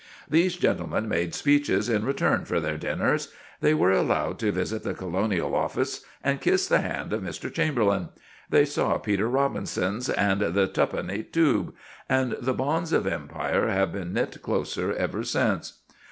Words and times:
These 0.27 0.57
gentlemen 0.57 1.07
made 1.07 1.35
speeches 1.35 1.87
in 1.87 2.05
return 2.05 2.43
for 2.45 2.59
their 2.59 2.75
dinners; 2.79 3.31
they 3.59 3.75
were 3.75 3.91
allowed 3.91 4.39
to 4.39 4.51
visit 4.51 4.81
the 4.81 4.95
Colonial 4.95 5.53
Office 5.53 6.03
and 6.23 6.41
kiss 6.41 6.65
the 6.67 6.79
hand 6.81 7.13
of 7.13 7.21
Mr. 7.21 7.53
Chamberlain; 7.53 8.09
they 8.49 8.65
saw 8.65 8.97
Peter 8.97 9.29
Robinson's 9.29 10.09
and 10.09 10.41
the 10.41 10.65
tuppenny 10.65 11.21
tube: 11.21 11.75
and 12.09 12.35
the 12.41 12.55
bonds 12.55 12.91
of 12.93 13.05
Empire 13.05 13.67
have 13.67 13.91
been 13.93 14.11
knit 14.11 14.41
closer 14.41 14.91
ever 14.91 15.21
since. 15.23 15.73